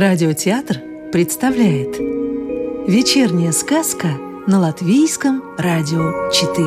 [0.00, 0.80] Радиотеатр
[1.12, 1.98] представляет
[2.88, 4.08] Вечерняя сказка
[4.46, 6.64] на Латвийском радио 4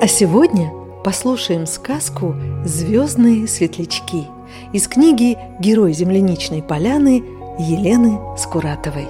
[0.00, 0.72] А сегодня
[1.04, 2.34] послушаем сказку
[2.64, 4.28] «Звездные светлячки»
[4.72, 7.22] из книги «Герой земляничной поляны»
[7.58, 9.08] Елены Скуратовой.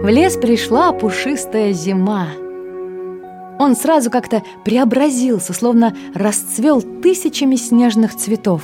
[0.00, 2.28] В лес пришла пушистая зима–
[3.58, 8.62] он сразу как-то преобразился, словно расцвел тысячами снежных цветов,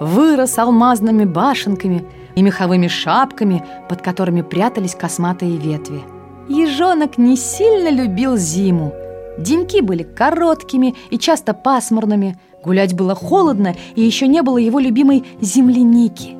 [0.00, 6.02] вырос алмазными башенками и меховыми шапками, под которыми прятались косматые ветви.
[6.48, 8.92] Ежонок не сильно любил зиму.
[9.38, 15.24] Деньки были короткими и часто пасмурными, гулять было холодно, и еще не было его любимой
[15.40, 16.36] земляники.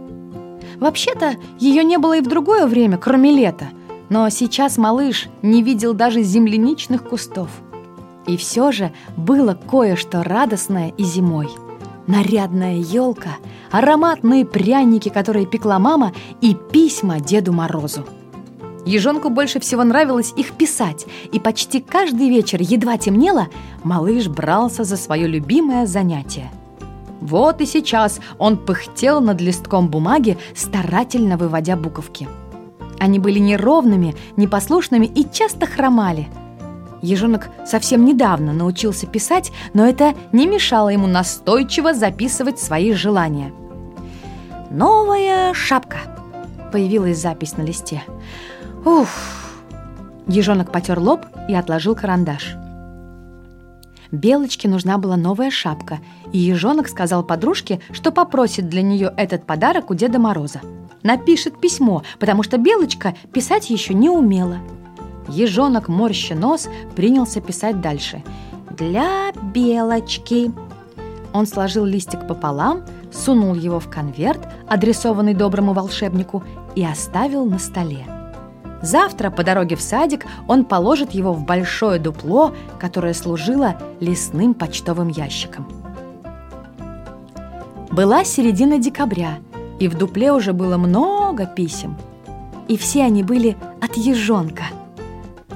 [0.79, 3.69] Вообще-то ее не было и в другое время, кроме лета,
[4.11, 7.49] но сейчас малыш не видел даже земляничных кустов–
[8.27, 11.49] и все же было кое-что радостное и зимой.
[12.07, 13.37] Нарядная елка,
[13.71, 18.05] ароматные пряники, которые пекла мама, и письма Деду Морозу.
[18.85, 23.49] Ежонку больше всего нравилось их писать, и почти каждый вечер, едва темнело,
[23.83, 26.51] малыш брался за свое любимое занятие.
[27.23, 32.29] Вот и сейчас он пыхтел над листком бумаги, старательно выводя буковки.
[32.99, 36.29] Они были неровными, непослушными и часто хромали–
[37.05, 43.53] Ежонок совсем недавно научился писать, но это не мешало ему настойчиво записывать свои желания.
[44.71, 45.99] «Новая шапка!»–
[46.73, 48.03] появилась запись на листе.
[48.87, 49.63] «Уф!»
[50.27, 52.57] Ежонок потер лоб и отложил карандаш.
[54.11, 55.99] Белочке нужна была новая шапка,
[56.33, 60.61] и ежонок сказал подружке, что попросит для нее этот подарок у Деда Мороза.
[61.03, 64.57] Напишет письмо, потому что Белочка писать еще не умела–
[65.29, 68.23] Ежонок, морща нос, принялся писать дальше.
[68.77, 70.53] «Для белочки».
[71.33, 72.83] Он сложил листик пополам,
[73.13, 76.43] сунул его в конверт, адресованный доброму волшебнику,
[76.75, 78.05] и оставил на столе.
[78.83, 85.09] Завтра по дороге в садик он положит его в большое дупло, которое служило лесным почтовым
[85.09, 85.67] ящиком.
[87.91, 89.39] Была середина декабря,
[89.79, 91.97] и в дупле уже было много писем.
[92.69, 94.65] И все они были от ежонка–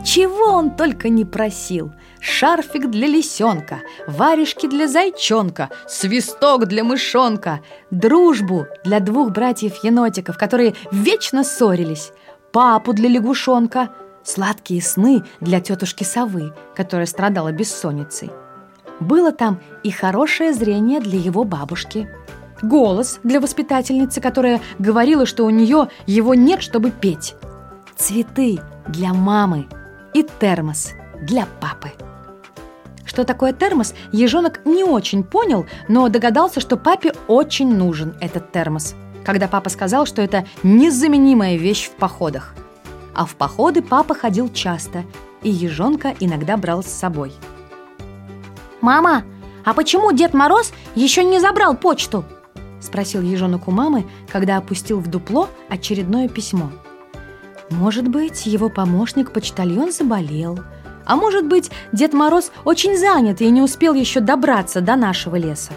[0.08, 1.92] чего он только не просил.
[2.18, 7.60] Шарфик для лисенка, варежки для зайчонка, свисток для мышонка,
[7.90, 12.12] дружбу для двух братьев-енотиков, которые вечно ссорились,
[12.52, 13.90] папу для лягушонка,
[14.24, 18.30] сладкие сны для тетушки совы, которая страдала бессонницей.
[19.00, 22.08] Было там и хорошее зрение для его бабушки,
[22.62, 27.34] голос для воспитательницы, которая говорила, что у нее его нет, чтобы петь,
[27.94, 28.58] цветы
[28.88, 29.68] для мамы,
[30.14, 31.90] и термос для папы.
[33.04, 38.94] Что такое термос, ежонок не очень понял, но догадался, что папе очень нужен этот термос,
[39.24, 42.54] когда папа сказал, что это незаменимая вещь в походах.
[43.14, 45.04] А в походы папа ходил часто,
[45.42, 47.32] и ежонка иногда брал с собой.
[48.80, 49.24] «Мама,
[49.64, 52.24] а почему Дед Мороз еще не забрал почту?»–
[52.80, 56.70] спросил ежонок у мамы, когда опустил в дупло очередное письмо–
[57.70, 60.58] может быть, его помощник-почтальон заболел.
[61.04, 65.72] А может быть, Дед Мороз очень занят и не успел еще добраться до нашего леса.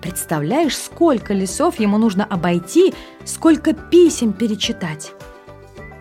[0.00, 5.12] Представляешь, сколько лесов ему нужно обойти, сколько писем перечитать.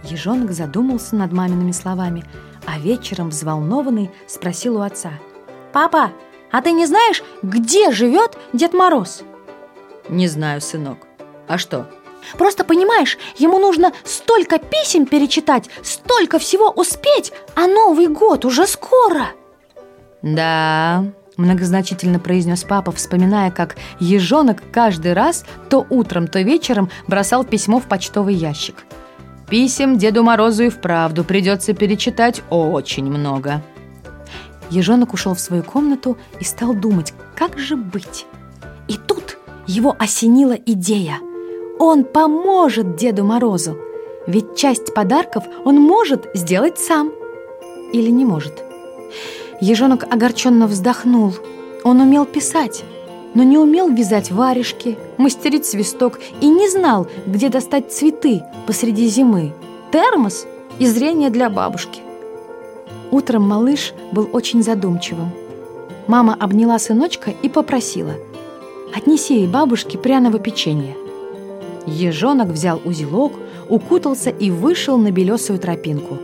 [0.04, 2.24] Ежонок задумался над мамиными словами,
[2.66, 5.14] а вечером взволнованный спросил у отца.
[5.74, 6.12] «Папа,
[6.52, 9.24] а ты не знаешь, где живет Дед Мороз?»
[10.10, 11.00] «Не знаю, сынок.
[11.48, 11.90] А что?»
[12.38, 19.28] Просто понимаешь, ему нужно столько писем перечитать, столько всего успеть, а Новый год уже скоро.
[20.22, 21.06] Да,
[21.38, 27.84] многозначительно произнес папа, вспоминая, как ежонок каждый раз то утром, то вечером бросал письмо в
[27.84, 28.85] почтовый ящик.
[29.50, 33.61] Писем Деду Морозу и вправду придется перечитать очень много.
[34.72, 38.26] Ежонок ушел в свою комнату и стал думать, как же быть.
[38.88, 41.20] И тут его осенила идея–
[41.80, 43.78] он поможет Деду Морозу,
[44.28, 47.12] ведь часть подарков он может сделать сам.
[47.94, 48.64] Или не может.
[49.62, 51.34] Ежонок огорченно вздохнул.
[51.84, 52.84] Он умел писать,
[53.34, 59.54] но не умел вязать варежки, мастерить свисток и не знал, где достать цветы посреди зимы,
[59.92, 60.46] термос
[60.80, 62.02] и зрение для бабушки.
[63.12, 65.32] Утром малыш был очень задумчивым.
[66.08, 68.14] Мама обняла сыночка и попросила
[68.96, 70.96] «Отнеси ей бабушке пряного печенья».
[71.87, 73.34] Ежонок взял узелок,
[73.70, 76.17] укутался и вышел на белесую тропинку.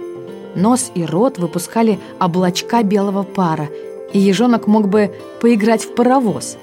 [0.56, 3.70] Нос и рот выпускали облачка белого пара,
[4.12, 6.58] и ежонок мог бы поиграть в паровоз.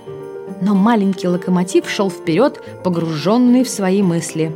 [0.61, 4.53] Но маленький локомотив шел вперед, погруженный в свои мысли.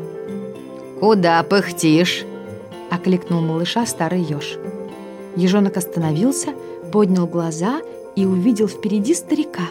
[1.00, 2.24] «Куда пыхтишь?»—
[2.90, 4.58] окликнул малыша старый еж.
[5.36, 6.50] Ежонок остановился,
[6.92, 7.80] поднял глаза
[8.16, 9.70] и увидел впереди старика.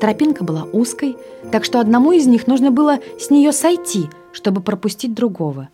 [0.00, 1.16] Тропинка была узкой,
[1.50, 5.68] так что одному из них нужно было с нее сойти, чтобы пропустить другого.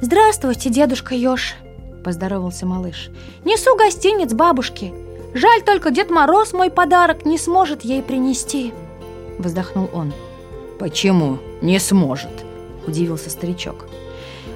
[0.00, 1.54] «Здравствуйте, дедушка Ёж!»–
[2.04, 3.10] поздоровался малыш.
[3.44, 4.92] «Несу гостиниц бабушке.
[5.34, 8.72] Жаль только Дед Мороз мой подарок не сможет ей принести!»
[9.38, 10.12] Вздохнул он.
[10.78, 12.30] «Почему не сможет?»–
[12.86, 13.86] удивился старичок.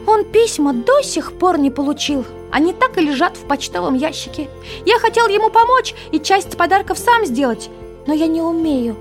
[0.06, 2.24] «Он письма до сих пор не получил.
[2.50, 4.48] Они так и лежат в почтовом ящике.
[4.86, 7.70] Я хотел ему помочь и часть подарков сам сделать,
[8.06, 8.96] но я не умею».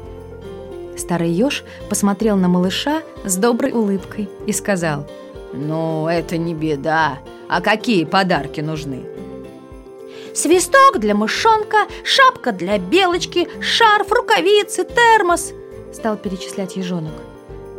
[0.97, 5.07] Старый еж посмотрел на малыша с доброй улыбкой и сказал
[5.53, 7.19] «Ну, это не беда.
[7.49, 9.03] А какие подарки нужны?»
[10.33, 15.53] Свисток для мышонка, шапка для белочки, шарф, рукавицы, термос
[15.93, 17.13] Стал перечислять ежонок.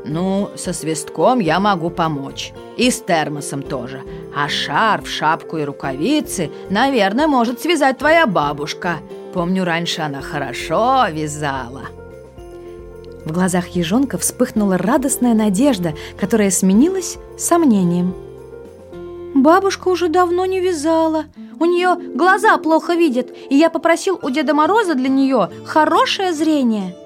[0.05, 2.53] Ну, со свистком я могу помочь.
[2.77, 4.03] И с термосом тоже.
[4.37, 8.99] А шарф, шапку и рукавицы, наверное, может связать твоя бабушка.
[9.33, 11.89] Помню, раньше она хорошо вязала
[13.25, 18.15] В глазах ежонка вспыхнула радостная надежда, которая сменилась сомнением
[19.35, 21.25] Бабушка уже давно не вязала
[21.59, 26.97] у нее глаза плохо видят, и я попросил у Деда Мороза для нее хорошее зрение.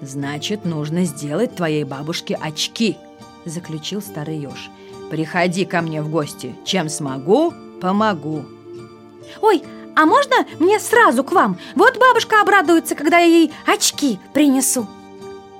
[0.00, 2.96] Значит, нужно сделать твоей бабушке очки,
[3.44, 4.70] заключил старый еж.
[5.10, 6.54] Приходи ко мне в гости.
[6.64, 8.44] Чем смогу, помогу.
[9.40, 9.62] Ой,
[9.96, 11.58] а можно мне сразу к вам?
[11.74, 14.86] Вот бабушка обрадуется, когда я ей очки принесу.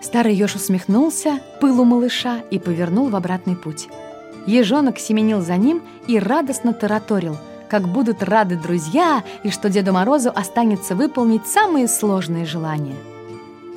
[0.00, 3.88] Старый еж усмехнулся пылу малыша и повернул в обратный путь.
[4.46, 7.36] Ежонок семенил за ним и радостно тараторил–
[7.68, 12.96] как будут рады друзья и что Деду Морозу останется выполнить самые сложные желания.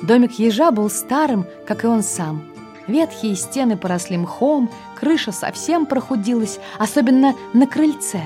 [0.02, 2.42] Домик ежа был старым, как и он сам.
[2.88, 4.68] Ветхие стены поросли мхом,
[4.98, 8.22] крыша совсем прохудилась, особенно на крыльце.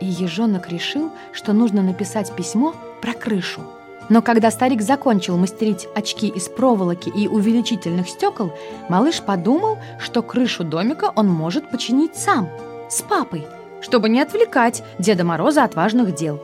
[0.00, 3.62] И ежонок решил, что нужно написать письмо про крышу.
[4.08, 8.52] Но когда старик закончил мастерить очки из проволоки и увеличительных стекол,
[8.88, 12.48] малыш подумал, что крышу домика он может починить сам,
[12.88, 13.46] с папой–
[13.80, 16.42] чтобы не отвлекать Деда Мороза от важных дел.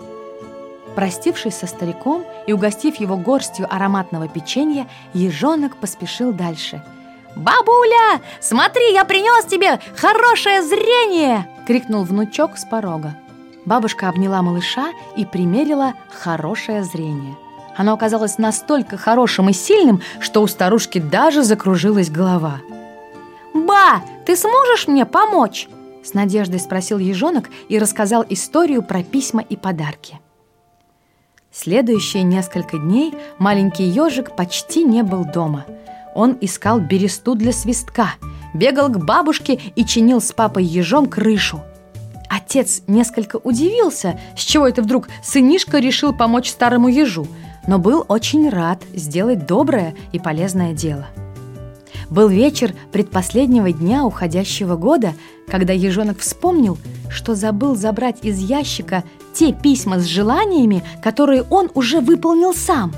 [0.95, 6.83] Простившись со стариком и угостив его горстью ароматного печенья, ежонок поспешил дальше.
[7.35, 13.17] «Бабуля, смотри, я принес тебе хорошее зрение!»— крикнул внучок с порога.
[13.65, 17.35] Бабушка обняла малыша и примерила хорошее зрение.
[17.77, 22.61] Оно оказалось настолько хорошим и сильным, что у старушки даже закружилась голова.
[23.53, 25.69] «Ба, ты сможешь мне помочь?»
[26.05, 30.21] С надеждой спросил ежонок и рассказал историю про письма и подарки.
[31.51, 35.65] Следующие несколько дней маленький ежик почти не был дома.
[36.15, 38.15] Он искал бересту для свистка,
[38.53, 41.61] бегал к бабушке и чинил с папой ежом крышу.
[42.29, 47.27] Отец несколько удивился, с чего это вдруг сынишка решил помочь старому ежу,
[47.67, 51.07] но был очень рад сделать доброе и полезное дело.
[52.11, 55.15] Был вечер предпоследнего дня уходящего года,
[55.49, 56.79] когда ежонок вспомнил,
[57.11, 62.93] что забыл забрать из ящика те письма с желаниями, которые он уже выполнил сам.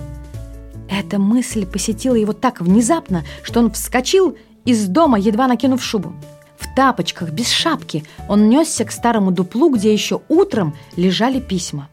[0.88, 6.12] Эта мысль посетила его так внезапно, что он вскочил из дома, едва накинув шубу.
[6.58, 11.88] В тапочках, без шапки, он несся к старому дуплу, где еще утром лежали письма.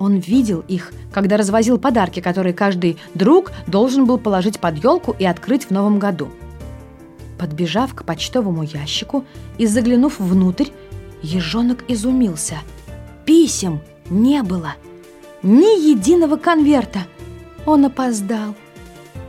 [0.00, 5.26] Он видел их, когда развозил подарки, которые каждый друг должен был положить под елку и
[5.26, 6.30] открыть в новом году.
[7.38, 9.26] Подбежав к почтовому ящику
[9.58, 10.70] и заглянув внутрь,
[11.22, 12.56] ежонок изумился.
[13.26, 14.72] Писем не было.
[15.42, 17.00] Ни единого конверта.
[17.66, 18.54] Он опоздал.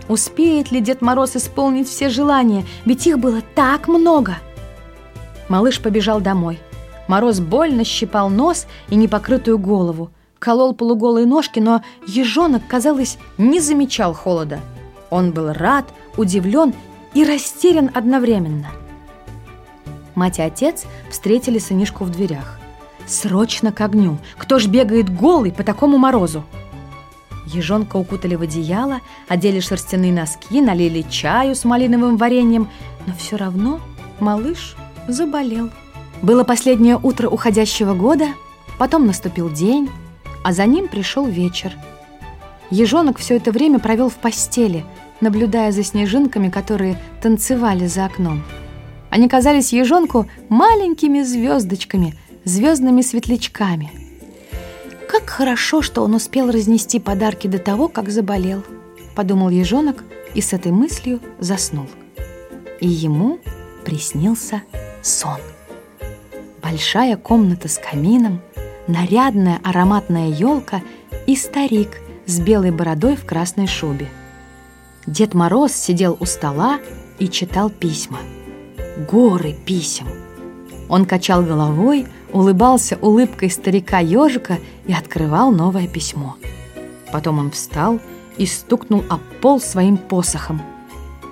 [0.08, 4.38] Успеет ли Дед Мороз исполнить все желания, ведь их было так много.
[5.50, 6.60] Малыш побежал домой.
[7.10, 10.12] Мороз больно щипал нос и непокрытую голову
[10.42, 14.60] колол полуголые ножки, но ежонок, казалось, не замечал холода.
[15.12, 15.86] Он был рад,
[16.18, 16.74] удивлен
[17.14, 18.72] и растерян одновременно.
[20.16, 22.60] Мать и отец встретили сынишку в дверях.
[23.06, 24.18] «Срочно к огню!
[24.38, 26.44] Кто ж бегает голый по такому морозу?»
[27.46, 32.70] Ежонка укутали в одеяло, одели шерстяные носки, налили чаю с малиновым вареньем,
[33.06, 33.80] но все равно
[34.20, 34.76] малыш
[35.08, 35.70] заболел.
[36.22, 38.28] Было последнее утро уходящего года,
[38.78, 39.90] потом наступил день,
[40.44, 41.74] а за ним пришел вечер.
[42.70, 44.86] Ежонок все это время провел в постели,
[45.20, 48.44] наблюдая за снежинками, которые танцевали за окном.
[49.10, 53.92] Они казались ежонку маленькими звездочками, звездными светлячками.
[55.10, 58.64] Как хорошо, что он успел разнести подарки до того, как заболел.
[59.14, 61.88] подумал ежонок и с этой мыслью заснул.
[62.80, 63.40] И ему
[63.84, 64.64] приснился
[65.02, 65.40] сон.
[66.64, 68.40] Большая комната с камином,
[68.92, 70.82] нарядная ароматная елка
[71.26, 74.08] и старик с белой бородой в красной шубе.
[75.08, 76.80] Дед Мороз сидел у стола
[77.18, 78.20] и читал письма.
[79.10, 80.08] Горы писем.
[80.90, 86.36] Он качал головой, улыбался улыбкой старика-ежика и открывал новое письмо.
[87.12, 88.00] Потом он встал
[88.38, 90.62] и стукнул об пол своим посохом.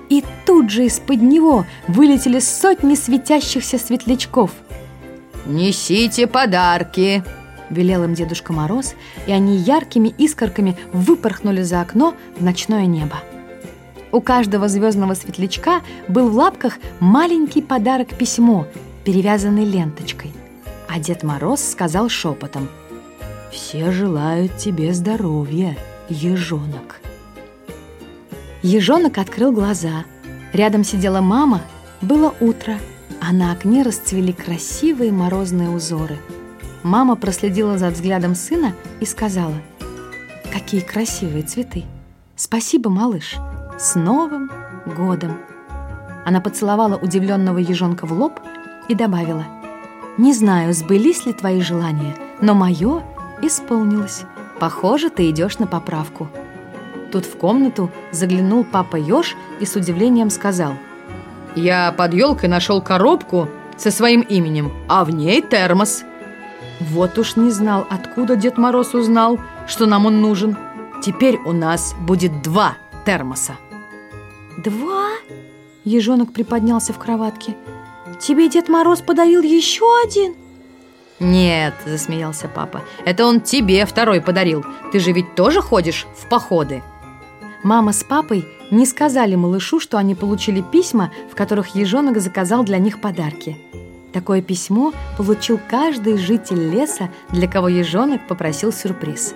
[0.08, 4.50] И тут же из-под него вылетели сотни светящихся светлячков.
[5.46, 7.22] «Несите подарки!»–
[7.70, 8.94] велел им Дедушка Мороз,
[9.26, 13.16] и они яркими искорками выпорхнули за окно в ночное небо.
[14.12, 18.66] У каждого звездного светлячка был в лапках маленький подарок-письмо,
[19.04, 20.32] перевязанный ленточкой.
[20.88, 22.68] А Дед Мороз сказал шепотом
[23.52, 25.76] «Все желают тебе здоровья,
[26.08, 27.00] ежонок».
[28.62, 30.04] Ежонок открыл глаза.
[30.52, 31.62] Рядом сидела мама.
[32.02, 32.78] Было утро,
[33.20, 36.18] а на окне расцвели красивые морозные узоры.
[36.82, 39.54] Мама проследила за взглядом сына и сказала
[40.50, 41.84] «Какие красивые цветы!
[42.36, 43.36] Спасибо, малыш!
[43.78, 44.50] С Новым
[44.96, 45.38] годом!»
[46.24, 48.40] Она поцеловала удивленного ежонка в лоб
[48.88, 49.44] и добавила
[50.16, 53.02] «Не знаю, сбылись ли твои желания, но мое
[53.42, 54.22] исполнилось.
[54.58, 56.28] Похоже, ты идешь на поправку».
[57.12, 60.72] Тут в комнату заглянул папа Ёж и с удивлением сказал
[61.54, 66.04] «Я под елкой нашел коробку со своим именем, а в ней термос».
[66.80, 70.56] Вот уж не знал, откуда Дед Мороз узнал, что нам он нужен.
[71.02, 73.56] Теперь у нас будет два термоса.
[74.58, 75.10] Два?
[75.84, 77.54] Ежонок приподнялся в кроватке.
[78.18, 80.34] Тебе Дед Мороз подарил еще один?
[81.20, 84.64] Нет, засмеялся папа, это он тебе второй подарил.
[84.90, 86.82] Ты же ведь тоже ходишь в походы.
[87.62, 92.78] Мама с папой не сказали малышу, что они получили письма, в которых ежонок заказал для
[92.78, 93.58] них подарки.
[94.12, 99.34] Такое письмо получил каждый житель леса, для кого ежонок попросил сюрприз.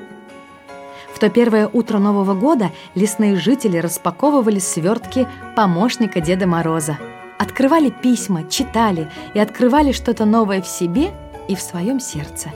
[1.14, 6.98] В то первое утро Нового года лесные жители распаковывали свертки помощника Деда Мороза.
[7.38, 11.12] Открывали письма, читали и открывали что-то новое в себе
[11.46, 12.50] и в своем сердце.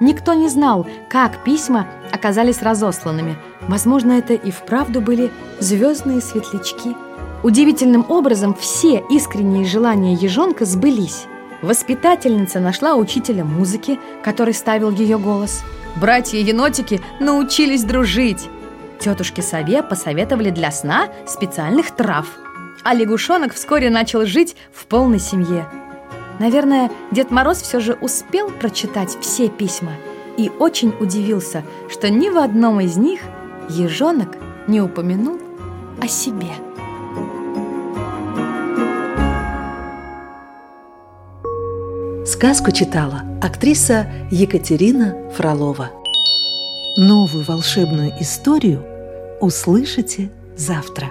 [0.00, 3.36] Никто не знал, как письма оказались разосланными.
[3.68, 6.94] Возможно, это и вправду были звездные светлячки.
[7.42, 11.26] Удивительным образом все искренние желания ежонка сбылись.
[11.62, 15.62] Воспитательница нашла учителя музыки, который ставил ее голос.
[15.96, 18.48] Братья-енотики научились дружить.
[19.00, 22.26] Тетушки Сове посоветовали для сна специальных трав.
[22.84, 25.68] А лягушонок вскоре начал жить в полной семье.
[26.38, 29.92] Наверное, Дед Мороз все же успел прочитать все письма
[30.36, 33.20] и очень удивился, что ни в одном из них
[33.68, 34.36] ежонок
[34.68, 35.40] не упомянул
[36.00, 36.52] о себе.
[42.38, 45.90] Сказку читала актриса Екатерина Фролова.
[46.96, 48.84] Новую волшебную историю
[49.40, 51.08] услышите завтра.